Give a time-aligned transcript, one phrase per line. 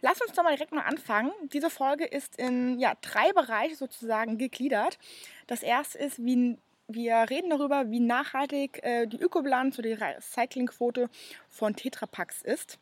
[0.00, 1.32] Lass uns doch mal direkt mal anfangen.
[1.52, 4.98] Diese Folge ist in ja, drei Bereiche sozusagen gegliedert.
[5.46, 11.10] Das erste ist, wie wir reden darüber, wie nachhaltig äh, die Ökobilanz oder die Recyclingquote
[11.50, 12.78] von Tetrapacks ist.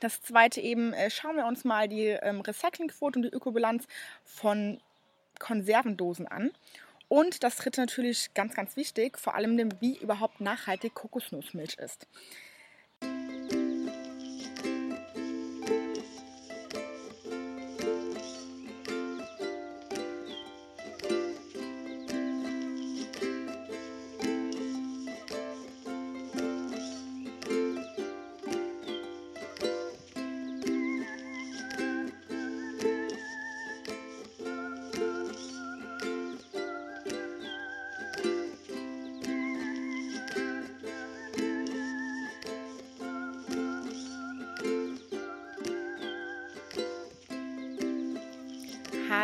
[0.00, 3.86] Das zweite eben, äh, schauen wir uns mal die ähm, Recyclingquote und die Ökobilanz
[4.24, 4.80] von
[5.38, 6.50] Konservendosen an.
[7.08, 12.06] Und das dritte natürlich ganz, ganz wichtig, vor allem wie überhaupt nachhaltig Kokosnussmilch ist.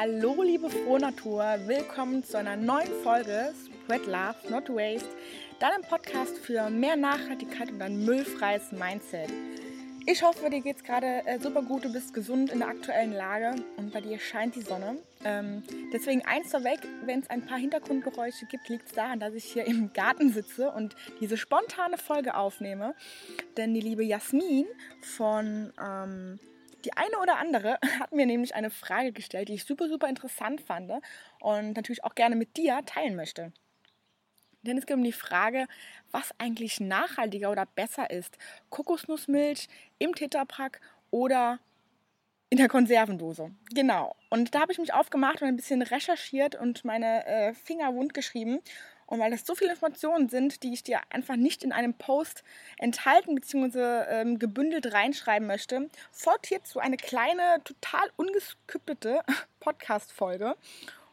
[0.07, 5.09] Hallo liebe Frohnatur, willkommen zu einer neuen Folge Spread Love, Not Waste,
[5.61, 9.33] deinem Podcast für mehr Nachhaltigkeit und ein müllfreies Mindset.
[10.05, 13.15] Ich hoffe, dir geht es gerade äh, super gut, du bist gesund in der aktuellen
[13.15, 14.99] Lage und bei dir scheint die Sonne.
[15.25, 19.45] Ähm, deswegen eins vorweg, wenn es ein paar Hintergrundgeräusche gibt, liegt es daran, dass ich
[19.45, 22.95] hier im Garten sitze und diese spontane Folge aufnehme.
[23.57, 24.67] Denn die liebe Jasmin
[25.01, 25.73] von...
[25.83, 26.39] Ähm,
[26.85, 30.61] die eine oder andere hat mir nämlich eine Frage gestellt, die ich super, super interessant
[30.61, 30.93] fand
[31.41, 33.53] und natürlich auch gerne mit dir teilen möchte.
[34.63, 35.67] Denn es geht um die Frage,
[36.11, 38.39] was eigentlich nachhaltiger oder besser ist.
[38.71, 39.69] Kokosnussmilch
[39.99, 41.59] im Tetrapack oder
[42.49, 43.51] in der Konservendose.
[43.75, 44.17] Genau.
[44.31, 48.15] Und da habe ich mich aufgemacht und ein bisschen recherchiert und meine äh, Finger wund
[48.15, 48.61] geschrieben
[49.15, 52.43] und weil das so viele Informationen sind, die ich dir einfach nicht in einem Post
[52.79, 54.03] enthalten bzw.
[54.09, 59.21] Ähm, gebündelt reinschreiben möchte, folgt hierzu eine kleine, total ungeskriptete
[59.61, 60.57] Podcast-Folge.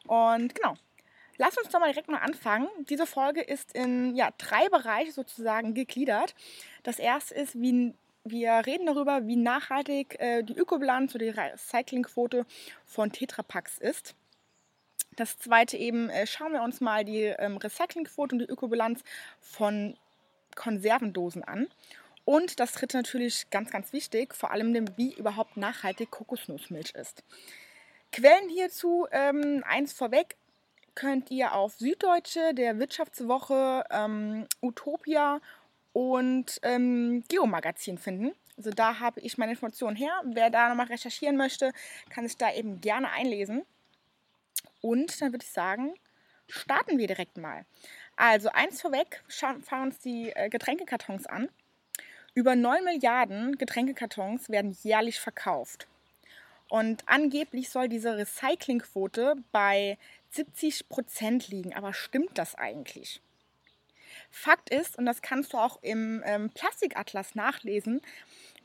[0.08, 0.74] Und genau,
[1.38, 2.68] lass uns doch mal direkt mal anfangen.
[2.90, 6.34] Diese Folge ist in ja, drei Bereiche sozusagen gegliedert.
[6.82, 12.48] Das erste ist, wie wir reden darüber, wie nachhaltig äh, die Ökobilanz oder die Recyclingquote
[12.88, 14.16] von Tetrapacks ist.
[15.16, 19.04] Das zweite eben, äh, schauen wir uns mal die ähm, Recyclingquote und die Ökobilanz
[19.40, 19.98] von
[20.56, 21.68] Konservendosen an.
[22.24, 27.24] Und das dritte natürlich ganz, ganz wichtig, vor allem wie überhaupt nachhaltig Kokosnussmilch ist.
[28.12, 30.36] Quellen hierzu, ähm, eins vorweg,
[30.94, 35.40] könnt ihr auf Süddeutsche, der Wirtschaftswoche, ähm, Utopia
[35.94, 38.34] und ähm, Geomagazin finden.
[38.58, 40.12] Also da habe ich meine Informationen her.
[40.26, 41.72] Wer da nochmal recherchieren möchte,
[42.10, 43.64] kann sich da eben gerne einlesen.
[44.82, 45.94] Und dann würde ich sagen,
[46.48, 47.66] starten wir direkt mal.
[48.16, 51.50] Also eins vorweg, schauen wir uns die äh, Getränkekartons an.
[52.34, 55.88] Über 9 Milliarden Getränkekartons werden jährlich verkauft.
[56.70, 59.98] Und angeblich soll diese Recyclingquote bei
[60.30, 61.74] 70 Prozent liegen.
[61.74, 63.22] Aber stimmt das eigentlich?
[64.30, 68.02] Fakt ist, und das kannst du auch im ähm, Plastikatlas nachlesen,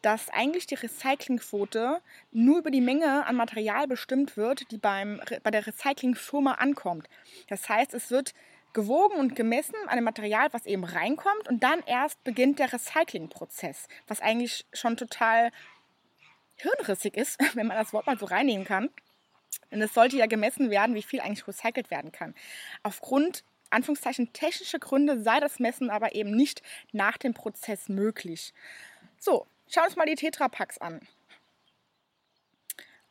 [0.07, 2.01] dass eigentlich die Recyclingquote
[2.31, 7.09] nur über die Menge an Material bestimmt wird, die beim, bei der Recyclingfirma ankommt.
[7.49, 8.33] Das heißt, es wird
[8.73, 13.89] gewogen und gemessen an dem Material, was eben reinkommt und dann erst beginnt der Recyclingprozess,
[14.07, 15.51] was eigentlich schon total
[16.55, 18.91] hirnrissig ist, wenn man das Wort mal so reinnehmen kann.
[19.73, 22.37] Denn es sollte ja gemessen werden, wie viel eigentlich recycelt werden kann.
[22.85, 26.63] Aufgrund Anführungszeichen technischer Gründe sei das Messen aber eben nicht
[26.93, 28.55] nach dem Prozess möglich.
[29.19, 31.01] So, Schauen wir uns mal die Tetrapacks an.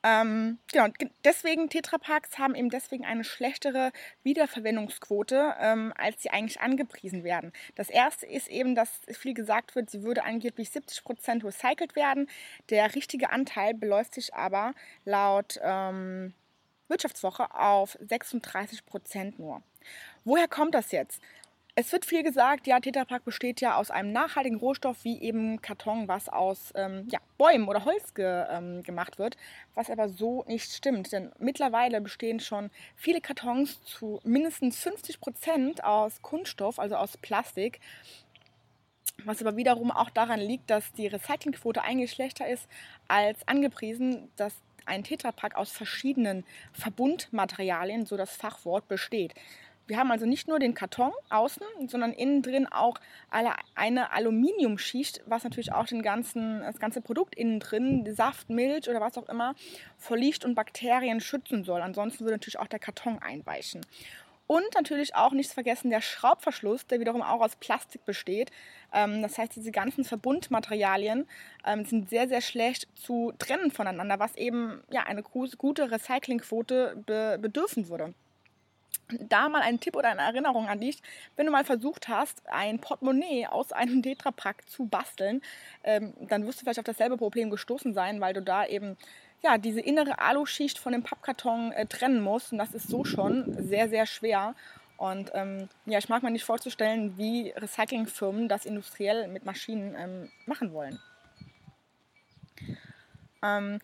[0.05, 0.87] Ähm, genau,
[1.23, 7.51] deswegen Tetrapacks haben eben deswegen eine schlechtere Wiederverwendungsquote, ähm, als sie eigentlich angepriesen werden.
[7.73, 12.29] Das erste ist eben, dass viel gesagt wird, sie würde angeblich 70 Prozent recycelt werden.
[12.69, 16.35] Der richtige Anteil beläuft sich aber laut ähm,
[16.87, 19.63] Wirtschaftswoche auf 36 Prozent nur.
[20.23, 21.19] Woher kommt das jetzt?
[21.77, 26.07] Es wird viel gesagt, ja, Tetrapack besteht ja aus einem nachhaltigen Rohstoff wie eben Karton,
[26.07, 29.35] was aus ähm, ja, Bäumen oder Holz ge, ähm, gemacht wird,
[29.73, 31.11] was aber so nicht stimmt.
[31.11, 37.81] Denn mittlerweile bestehen schon viele Kartons zu mindestens 50 Prozent aus Kunststoff, also aus Plastik.
[39.25, 42.69] Was aber wiederum auch daran liegt, dass die Recyclingquote eigentlich schlechter ist
[43.09, 44.53] als angepriesen, dass
[44.85, 49.33] ein Tetrapack aus verschiedenen Verbundmaterialien, so das Fachwort, besteht.
[49.87, 52.99] Wir haben also nicht nur den Karton außen, sondern innen drin auch
[53.29, 58.99] eine Aluminiumschicht, was natürlich auch den ganzen, das ganze Produkt innen drin, Saft, Milch oder
[58.99, 59.53] was auch immer,
[59.97, 61.81] vor Licht und Bakterien schützen soll.
[61.81, 63.81] Ansonsten würde natürlich auch der Karton einweichen.
[64.47, 68.51] Und natürlich auch nicht zu vergessen der Schraubverschluss, der wiederum auch aus Plastik besteht.
[68.93, 71.27] Ähm, das heißt, diese ganzen Verbundmaterialien
[71.65, 77.39] ähm, sind sehr, sehr schlecht zu trennen voneinander, was eben ja, eine gute Recyclingquote be
[77.41, 78.13] bedürfen würde
[79.19, 81.01] da mal ein Tipp oder eine Erinnerung an dich,
[81.35, 85.41] wenn du mal versucht hast, ein Portemonnaie aus einem Tetrapack zu basteln,
[85.83, 88.97] ähm, dann wirst du vielleicht auf dasselbe Problem gestoßen sein, weil du da eben
[89.43, 92.51] ja, diese innere Aluschicht von dem Pappkarton äh, trennen musst.
[92.51, 94.55] Und das ist so schon sehr, sehr schwer.
[94.97, 100.31] Und ähm, ja, ich mag mir nicht vorzustellen, wie Recyclingfirmen das industriell mit Maschinen ähm,
[100.45, 100.99] machen wollen.
[103.43, 103.79] Ähm,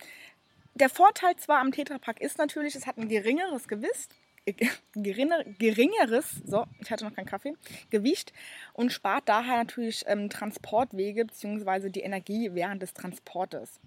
[0.74, 4.10] der Vorteil zwar am Tetrapack ist natürlich, es hat ein geringeres Gewicht,
[4.94, 7.54] geringer, geringeres, so, ich hatte noch keinen Kaffee,
[7.90, 8.32] Gewicht
[8.72, 11.90] und spart daher natürlich ähm, Transportwege bzw.
[11.90, 13.80] die Energie während des Transportes.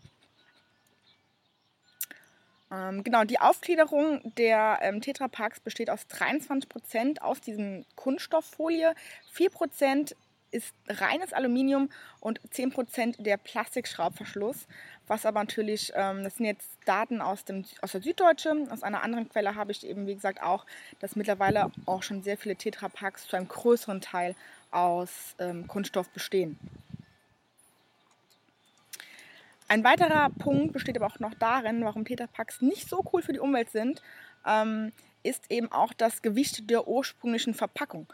[2.71, 8.95] Ähm, genau, die Aufgliederung der ähm, Tetrapacks besteht aus 23% aus diesem Kunststofffolie,
[9.35, 10.15] 4%
[10.55, 11.89] ist reines Aluminium
[12.21, 14.67] und 10% der Plastikschraubverschluss.
[15.07, 18.67] Was aber natürlich, ähm, das sind jetzt Daten aus, dem, aus der Süddeutsche.
[18.71, 20.65] Aus einer anderen Quelle habe ich eben, wie gesagt, auch,
[20.99, 24.35] dass mittlerweile auch schon sehr viele Tetrapacks zu einem größeren Teil
[24.71, 26.57] aus ähm, Kunststoff bestehen.
[29.67, 33.39] Ein weiterer Punkt besteht aber auch noch darin, warum Tetrapacks nicht so cool für die
[33.39, 34.01] Umwelt sind,
[34.45, 34.91] ähm,
[35.23, 38.07] ist eben auch das Gewicht der ursprünglichen Verpackung.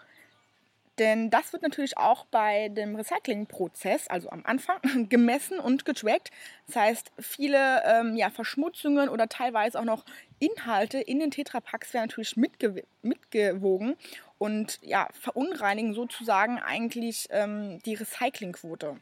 [0.99, 4.79] Denn das wird natürlich auch bei dem Recyclingprozess, also am Anfang,
[5.09, 6.31] gemessen und getrackt.
[6.67, 10.05] Das heißt, viele ähm, ja, Verschmutzungen oder teilweise auch noch
[10.39, 13.95] Inhalte in den Tetrapacks werden natürlich mitge mitgewogen
[14.38, 18.97] und ja, verunreinigen sozusagen eigentlich ähm, die Recyclingquote.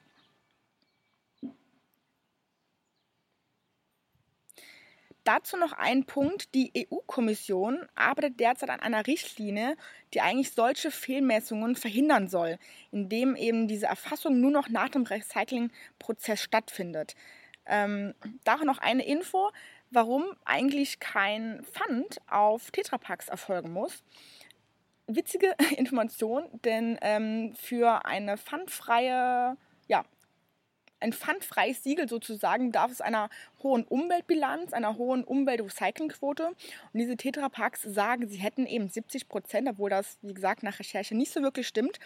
[5.23, 6.53] Dazu noch ein Punkt.
[6.55, 9.75] Die EU-Kommission arbeitet derzeit an einer Richtlinie,
[10.13, 12.57] die eigentlich solche Fehlmessungen verhindern soll,
[12.91, 17.15] indem eben diese Erfassung nur noch nach dem Recyclingprozess stattfindet.
[17.65, 19.51] Ähm, da noch eine Info,
[19.91, 24.03] warum eigentlich kein Pfand auf Tetrapacks erfolgen muss.
[25.05, 29.57] Witzige Information, denn ähm, für eine pfandfreie
[29.89, 30.05] ja,
[30.99, 33.29] ein pfandfreies Siegel sozusagen darf es einer
[33.63, 36.47] hohen Umweltbilanz, einer hohen Umweltrecyclingquote.
[36.47, 36.57] Und
[36.93, 41.31] diese Tetrapacks sagen, sie hätten eben 70 Prozent, obwohl das, wie gesagt, nach Recherche nicht
[41.31, 41.99] so wirklich stimmt.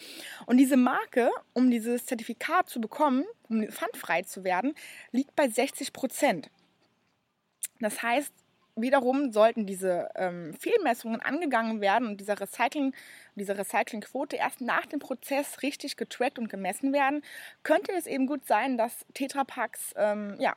[0.46, 4.74] Und diese Marke, um dieses Zertifikat zu bekommen, um pfandfrei zu werden,
[5.12, 6.50] liegt bei 60 Prozent.
[7.80, 8.34] Das heißt,
[8.76, 12.94] wiederum sollten diese ähm, Fehlmessungen angegangen werden und dieser Recycling,
[13.36, 17.24] diese Recyclingquote erst nach dem Prozess richtig getrackt und gemessen werden,
[17.64, 20.56] könnte es eben gut sein, dass Tetrapacks ähm, ja,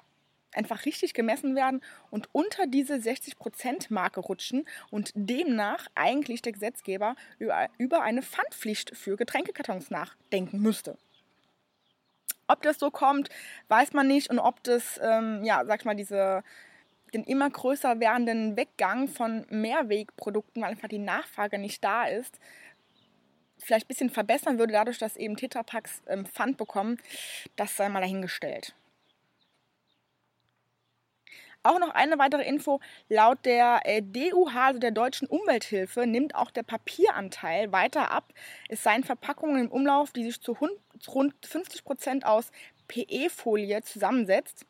[0.56, 7.68] einfach richtig gemessen werden und unter diese 60%-Marke rutschen und demnach eigentlich der Gesetzgeber über,
[7.78, 10.96] über eine Pfandpflicht für Getränkekartons nachdenken müsste.
[12.48, 13.28] Ob das so kommt,
[13.68, 16.42] weiß man nicht und ob das, ähm, ja, sag ich mal, diese
[17.14, 22.38] den immer größer werdenden Weggang von Mehrwegprodukten, weil einfach die Nachfrage nicht da ist,
[23.58, 26.98] vielleicht ein bisschen verbessern würde, dadurch, dass eben Tetrapacks ähm, Pfand bekommen,
[27.56, 28.74] das sei mal dahingestellt.
[31.62, 32.78] Auch noch eine weitere Info.
[33.08, 38.32] Laut der äh, DUH, also der Deutschen Umwelthilfe, nimmt auch der Papieranteil weiter ab.
[38.68, 42.52] Es seien Verpackungen im Umlauf, die sich zu rund 50 Prozent aus
[42.86, 44.64] PE-Folie zusammensetzt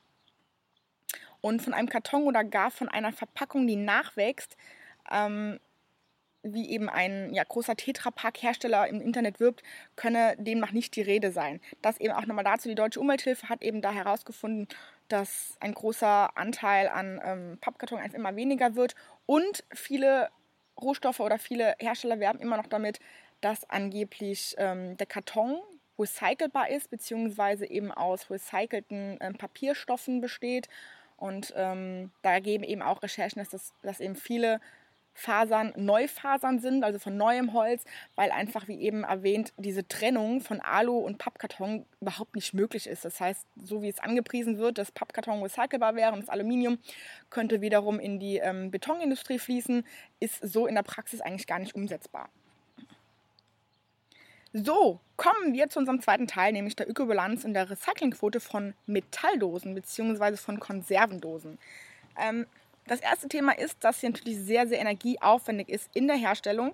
[1.47, 4.57] und von einem Karton oder gar von einer Verpackung, die nachwächst,
[5.13, 5.61] ähm,
[6.43, 9.63] wie eben ein ja, großer Tetrapack-Hersteller im Internet wirbt,
[9.95, 11.61] könne demnach nicht die Rede sein.
[11.83, 14.67] Das eben auch nochmal dazu, die Deutsche Umwelthilfe hat eben da herausgefunden,
[15.09, 18.97] dass ein großer Anteil an ähm, Pappkarton einfach immer weniger wird.
[19.27, 20.31] Und viele
[20.81, 22.99] Rohstoffe oder viele Hersteller werben immer noch damit,
[23.41, 25.61] dass angeblich ähm, der Karton
[25.97, 30.69] recycelbar ist, beziehungsweise eben aus recycelten ähm, Papierstoffen besteht
[31.17, 34.61] und ähm, da geben eben auch Recherchen, dass, das, dass eben viele
[35.17, 37.85] Fasern Neufasern sind, also von neuem Holz,
[38.17, 43.05] weil einfach, wie eben erwähnt, diese Trennung von Alu und Pappkarton überhaupt nicht möglich ist.
[43.07, 46.79] Das heißt, so wie es angepriesen wird, dass Pappkarton recycelbar wäre und das Aluminium
[47.31, 49.85] könnte wiederum in die ähm, Betonindustrie fließen,
[50.21, 52.29] ist so in der Praxis eigentlich gar nicht umsetzbar.
[54.65, 59.75] So, kommen wir zu unserem zweiten Teil, nämlich der Ökobilanz und der Recyclingquote von Metalldosen
[59.75, 60.37] bzw.
[60.39, 61.59] von Konservendosen.
[62.19, 62.47] Ähm,
[62.87, 66.73] das erste Thema ist, dass sie natürlich sehr, sehr energieaufwendig ist in der Herstellung.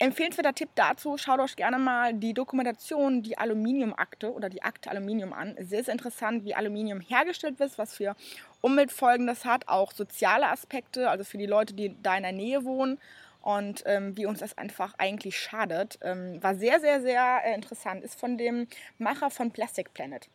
[0.00, 5.32] Empfehlenswerter Tipp dazu, schaut euch gerne mal die Dokumentation, die Aluminiumakte oder die Akte Aluminium
[5.34, 5.54] an.
[5.60, 8.16] Sehr, sehr interessant, wie Aluminium hergestellt wird, was für
[8.60, 12.64] Umweltfolgen das hat, auch soziale Aspekte, also für die Leute, die da in der Nähe
[12.64, 12.98] wohnen
[13.46, 16.00] und ähm, wie uns das einfach eigentlich schadet.
[16.02, 18.02] Ähm, war sehr, sehr, sehr äh, interessant.
[18.02, 18.66] Ist von dem
[18.98, 20.28] Macher von Plastic Planet.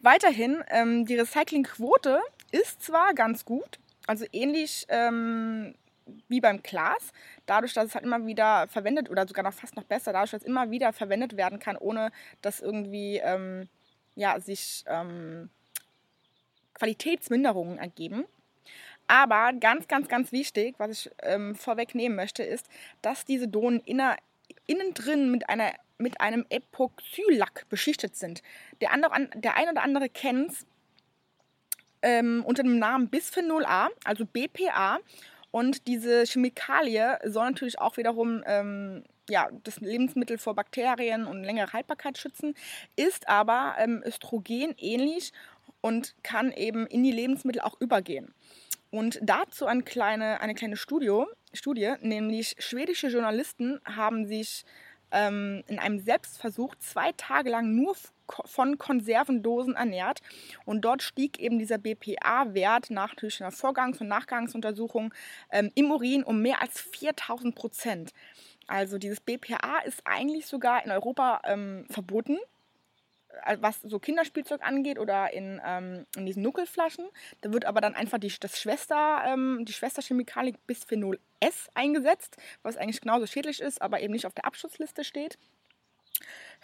[0.00, 2.18] Weiterhin, ähm, die Recyclingquote
[2.50, 5.76] ist zwar ganz gut, also ähnlich ähm,
[6.26, 7.12] wie beim Glas,
[7.46, 10.42] dadurch, dass es halt immer wieder verwendet oder sogar noch fast noch besser, dadurch, dass
[10.42, 12.10] es immer wieder verwendet werden kann, ohne
[12.42, 13.68] dass irgendwie ähm,
[14.16, 15.50] ja, sich ähm,
[16.74, 18.24] Qualitätsminderungen ergeben.
[19.08, 22.68] Aber ganz, ganz, ganz wichtig, was ich ähm, vorwegnehmen möchte, ist,
[23.02, 24.16] dass diese Donen inner,
[24.66, 28.42] innen drin mit, einer, mit einem Epoxylack beschichtet sind.
[28.80, 30.66] Der, andere, der ein oder andere kennt es
[32.02, 34.98] ähm, unter dem Namen Bisphenol A, also BPA.
[35.50, 41.72] Und diese Chemikalie soll natürlich auch wiederum ähm, ja, das Lebensmittel vor Bakterien und längere
[41.72, 42.54] Haltbarkeit schützen,
[42.94, 44.74] ist aber ähm, Östrogen
[45.80, 48.34] und kann eben in die Lebensmittel auch übergehen.
[48.90, 54.64] Und dazu eine kleine, eine kleine Studie, Studie, nämlich schwedische Journalisten haben sich
[55.10, 57.96] ähm, in einem Selbstversuch zwei Tage lang nur
[58.44, 60.20] von Konservendosen ernährt.
[60.64, 65.14] Und dort stieg eben dieser BPA-Wert nach einer Vorgangs- und Nachgangsuntersuchung
[65.50, 68.12] ähm, im Urin um mehr als 4000 Prozent.
[68.66, 72.38] Also dieses BPA ist eigentlich sogar in Europa ähm, verboten,
[73.60, 77.06] was so Kinderspielzeug angeht oder in, ähm, in diesen Nuckelflaschen.
[77.40, 82.76] Da wird aber dann einfach die, das Schwester, ähm, die Schwesterchemikalie Bisphenol S eingesetzt, was
[82.76, 85.38] eigentlich genauso schädlich ist, aber eben nicht auf der Abschutzliste steht.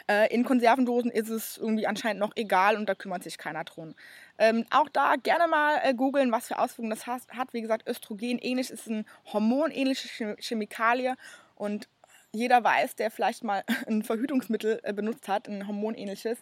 [0.09, 3.95] Äh, in Konservendosen ist es irgendwie anscheinend noch egal und da kümmert sich keiner drum.
[4.39, 7.53] Ähm, auch da gerne mal äh, googeln, was für Auswirkungen das hat.
[7.53, 11.17] Wie gesagt, Östrogen ähnlich ist ein hormonähnliche Chemikalie
[11.55, 11.89] und
[12.33, 16.39] jeder weiß, der vielleicht mal ein Verhütungsmittel äh, benutzt hat, ein hormonähnliches,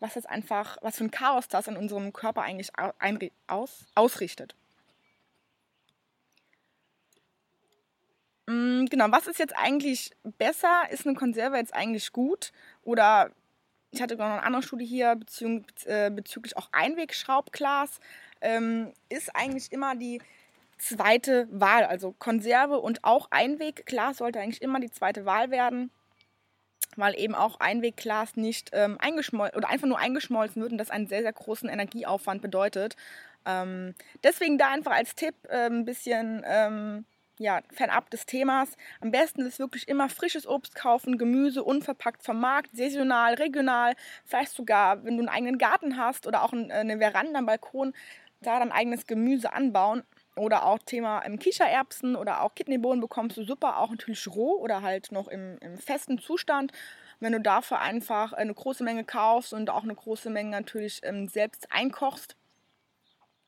[0.00, 4.54] was das einfach, was für ein Chaos das in unserem Körper eigentlich aus, ausrichtet.
[8.46, 10.90] Mm, genau, was ist jetzt eigentlich besser?
[10.90, 12.52] Ist eine Konserve jetzt eigentlich gut?
[12.82, 13.30] Oder
[13.90, 18.00] ich hatte noch eine andere Studie hier bezü äh, bezüglich auch Einwegschraubglas.
[18.40, 20.20] Ähm, ist eigentlich immer die
[20.78, 21.84] zweite Wahl.
[21.84, 25.90] Also Konserve und auch Einwegglas sollte eigentlich immer die zweite Wahl werden,
[26.96, 31.06] weil eben auch Einwegglas nicht ähm, eingeschmolzen oder einfach nur eingeschmolzen wird und das einen
[31.06, 32.96] sehr, sehr großen Energieaufwand bedeutet.
[33.44, 37.04] Ähm, deswegen da einfach als Tipp äh, ein bisschen ähm,
[37.38, 38.76] ja, fernab des Themas.
[39.00, 43.94] Am besten ist wirklich immer frisches Obst kaufen, Gemüse unverpackt vom Markt, saisonal, regional,
[44.24, 47.94] vielleicht sogar, wenn du einen eigenen Garten hast oder auch äh, eine Veranda, einen Balkon,
[48.40, 50.02] da dann eigenes Gemüse anbauen.
[50.38, 54.82] Oder auch Thema ähm, Kichererbsen oder auch Kidneybohnen bekommst du super, auch natürlich roh oder
[54.82, 56.72] halt noch im, im festen Zustand.
[57.20, 61.28] Wenn du dafür einfach eine große Menge kaufst und auch eine große Menge natürlich ähm,
[61.28, 62.36] selbst einkochst,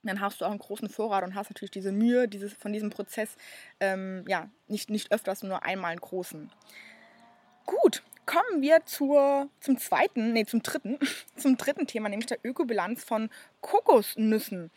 [0.03, 2.91] dann hast du auch einen großen Vorrat und hast natürlich diese Mühe dieses, von diesem
[2.91, 3.37] Prozess
[3.81, 6.51] ähm, ja, nicht, nicht öfters, nur einmal einen großen.
[7.67, 10.99] Gut, kommen wir zur, zum zweiten, nee, zum dritten,
[11.37, 13.31] zum dritten Thema, nämlich der Ökobilanz von
[13.61, 14.71] Kokosnüssen.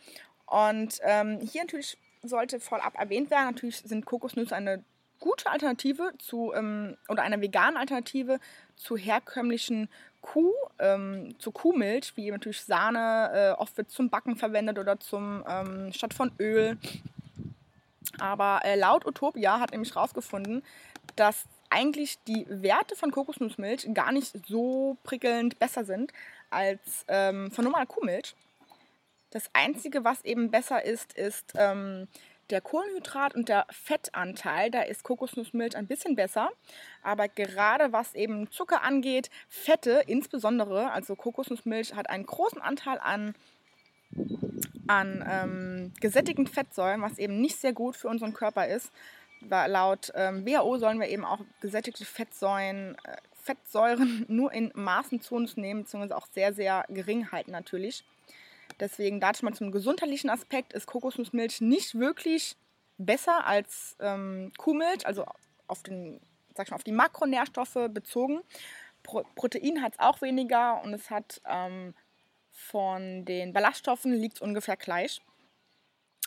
[0.46, 1.96] Und ähm, hier natürlich
[2.28, 4.82] sollte vorab erwähnt werden, natürlich sind Kokosnüsse eine
[5.20, 8.38] gute Alternative zu, ähm, oder eine vegane Alternative
[8.76, 9.88] zu herkömmlichen
[10.20, 15.44] Kuh, ähm, zu Kuhmilch, wie natürlich Sahne, äh, oft wird zum Backen verwendet oder zum
[15.48, 16.78] ähm, statt von Öl.
[18.18, 20.62] Aber äh, laut Utopia hat nämlich herausgefunden,
[21.16, 26.12] dass eigentlich die Werte von Kokosnussmilch gar nicht so prickelnd besser sind
[26.50, 28.34] als ähm, von normaler Kuhmilch.
[29.34, 32.06] Das Einzige, was eben besser ist, ist ähm,
[32.50, 36.50] der Kohlenhydrat- und der Fettanteil, da ist Kokosnussmilch ein bisschen besser.
[37.02, 43.34] Aber gerade was eben Zucker angeht, Fette insbesondere, also Kokosnussmilch hat einen großen Anteil an,
[44.86, 48.92] an ähm, gesättigten Fettsäuren, was eben nicht sehr gut für unseren Körper ist.
[49.40, 55.20] Weil laut ähm, WHO sollen wir eben auch gesättigte Fettsäuren, äh, Fettsäuren nur in Maßen
[55.20, 58.04] zu uns nehmen, beziehungsweise auch sehr, sehr gering halten natürlich.
[58.80, 62.56] Deswegen dazu mal zum gesundheitlichen Aspekt ist Kokosnussmilch nicht wirklich
[62.98, 65.24] besser als ähm, Kuhmilch, also
[65.66, 66.20] auf, den,
[66.54, 68.40] sag mal, auf die Makronährstoffe bezogen.
[69.02, 71.94] Pro Protein hat es auch weniger und es hat ähm,
[72.50, 75.20] von den Ballaststoffen liegt ungefähr gleich.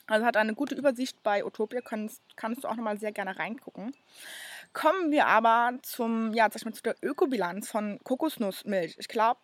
[0.07, 3.93] Also hat eine gute Übersicht bei Utopia, kannst, kannst du auch nochmal sehr gerne reingucken.
[4.71, 8.95] Kommen wir aber zum, ja, sag ich mal, zu der Ökobilanz von Kokosnussmilch.
[8.99, 9.39] Ich glaube,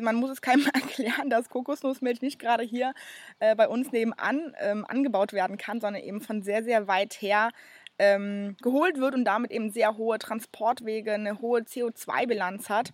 [0.00, 2.94] man muss es keinem erklären, dass Kokosnussmilch nicht gerade hier
[3.38, 7.50] äh, bei uns nebenan ähm, angebaut werden kann, sondern eben von sehr, sehr weit her
[7.98, 12.92] ähm, geholt wird und damit eben sehr hohe Transportwege, eine hohe CO2-Bilanz hat.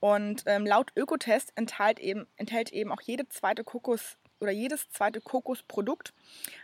[0.00, 5.20] Und ähm, laut Ökotest enthält eben, enthält eben auch jede zweite Kokos, oder jedes zweite
[5.20, 6.12] Kokosprodukt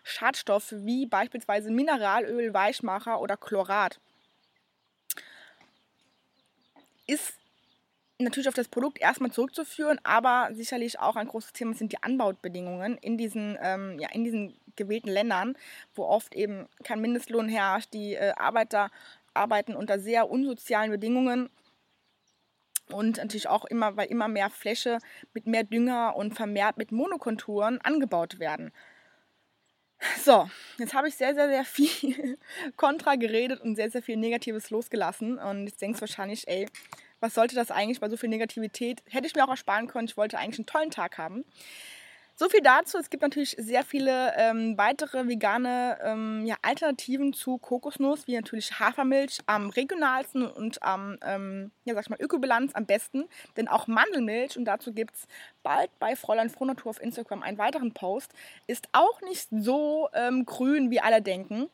[0.02, 4.00] Schadstoffe wie beispielsweise Mineralöl, Weichmacher oder Chlorat.
[7.06, 7.34] Ist
[8.18, 12.98] natürlich auf das Produkt erstmal zurückzuführen, aber sicherlich auch ein großes Thema sind die Anbaubedingungen
[12.98, 15.56] in diesen, ähm, ja, in diesen gewählten Ländern,
[15.94, 17.92] wo oft eben kein Mindestlohn herrscht.
[17.92, 18.90] Die äh, Arbeiter
[19.34, 21.50] arbeiten unter sehr unsozialen Bedingungen
[22.90, 24.98] und natürlich auch immer, weil immer mehr Fläche
[25.34, 28.72] mit mehr Dünger und vermehrt mit Monokonturen angebaut werden.
[30.24, 32.38] So, jetzt habe ich sehr, sehr, sehr viel
[32.76, 35.38] Kontra geredet und sehr, sehr viel Negatives losgelassen.
[35.38, 36.68] Und jetzt denkst du wahrscheinlich, ey,
[37.20, 39.02] was sollte das eigentlich bei so viel Negativität?
[39.08, 40.06] Hätte ich mir auch ersparen können.
[40.06, 41.44] Ich wollte eigentlich einen tollen Tag haben.
[42.40, 42.98] So viel dazu.
[42.98, 48.78] Es gibt natürlich sehr viele ähm, weitere vegane ähm, ja, Alternativen zu Kokosnuss, wie natürlich
[48.78, 53.24] Hafermilch am regionalsten und am, ähm, ja, sag ich mal, Ökobilanz am besten.
[53.56, 55.26] Denn auch Mandelmilch, und dazu gibt es
[55.64, 58.32] bald bei Fräulein Frohnatur auf Instagram einen weiteren Post,
[58.68, 61.68] ist auch nicht so ähm, grün, wie alle denken.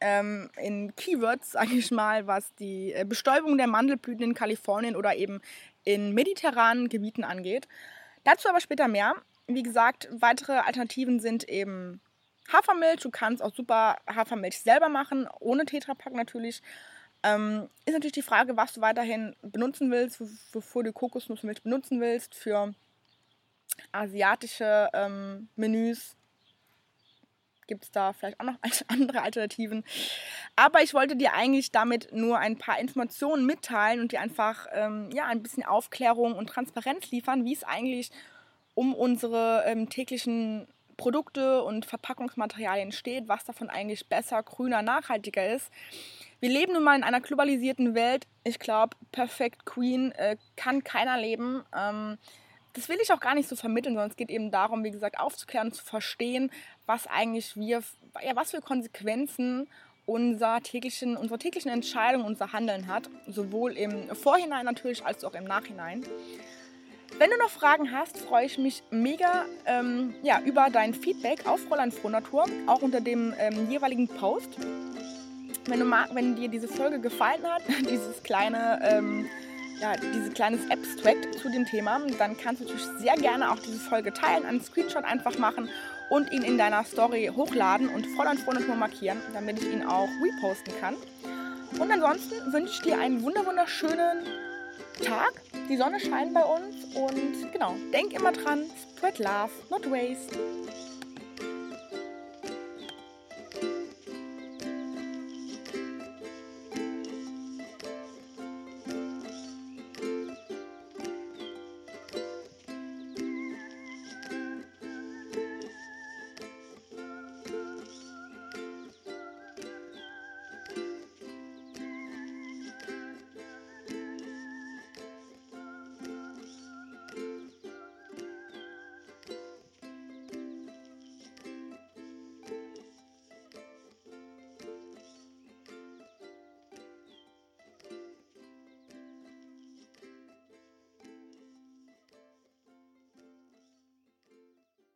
[0.00, 5.14] Ähm, in Keywords, sage ich mal, was die äh, Bestäubung der Mandelblüten in Kalifornien oder
[5.14, 5.40] eben
[5.84, 7.68] in mediterranen Gebieten angeht.
[8.24, 9.14] Dazu aber später mehr
[9.46, 12.00] wie gesagt, weitere Alternativen sind eben
[12.52, 13.00] Hafermilch.
[13.00, 16.62] Du kannst auch super Hafermilch selber machen, ohne Tetrapack natürlich.
[17.22, 22.34] Ähm, ist natürlich die Frage, was du weiterhin benutzen willst, bevor du Kokosnussmilch benutzen willst
[22.34, 22.74] für
[23.92, 26.16] asiatische ähm, Menüs.
[27.66, 28.56] Gibt es da vielleicht auch noch
[28.88, 29.84] andere Alternativen.
[30.56, 35.10] Aber ich wollte dir eigentlich damit nur ein paar Informationen mitteilen und dir einfach ähm,
[35.12, 38.10] ja, ein bisschen Aufklärung und Transparenz liefern, wie es eigentlich
[38.80, 45.70] um unsere ähm, täglichen Produkte und Verpackungsmaterialien steht, was davon eigentlich besser, grüner, nachhaltiger ist.
[46.40, 48.26] Wir leben nun mal in einer globalisierten Welt.
[48.42, 51.62] Ich glaube, Perfect Queen äh, kann keiner leben.
[51.76, 52.16] Ähm,
[52.72, 55.20] das will ich auch gar nicht so vermitteln, sondern es geht eben darum, wie gesagt,
[55.20, 56.50] aufzuklären zu verstehen,
[56.86, 57.82] was eigentlich wir,
[58.24, 59.68] ja, was für Konsequenzen
[60.06, 63.10] unser täglichen, unsere täglichen Entscheidungen, unser Handeln hat.
[63.26, 66.02] Sowohl im Vorhinein natürlich als auch im Nachhinein.
[67.18, 71.60] Wenn du noch Fragen hast, freue ich mich mega ähm, ja, über dein Feedback auf
[71.60, 74.56] Fräulein Frohnatur, auch unter dem ähm, jeweiligen Post.
[75.66, 79.26] Wenn, du wenn dir diese Folge gefallen hat, dieses kleine, ähm,
[79.80, 83.78] ja, dieses kleines Abstract zu dem Thema, dann kannst du natürlich sehr gerne auch diese
[83.78, 85.68] Folge teilen, einen Screenshot einfach machen
[86.08, 90.72] und ihn in deiner Story hochladen und Fräulein Frohnatur markieren, damit ich ihn auch reposten
[90.80, 90.96] kann.
[91.78, 94.26] Und ansonsten wünsche ich dir einen wunderschönen
[95.00, 95.32] Tag.
[95.68, 98.64] Die Sonne scheint bei uns und genau, denk immer dran,
[98.96, 100.38] spread love, not waste.